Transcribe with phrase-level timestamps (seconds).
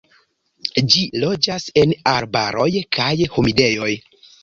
[0.93, 2.69] Ĝi loĝas en arbaroj
[2.99, 3.97] kaj humidejoj.